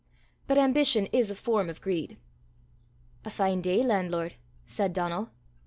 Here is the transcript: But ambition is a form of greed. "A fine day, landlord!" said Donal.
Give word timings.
But 0.47 0.57
ambition 0.57 1.05
is 1.11 1.29
a 1.29 1.35
form 1.35 1.69
of 1.69 1.79
greed. 1.79 2.17
"A 3.23 3.29
fine 3.29 3.61
day, 3.61 3.83
landlord!" 3.83 4.33
said 4.65 4.93
Donal. 4.93 5.29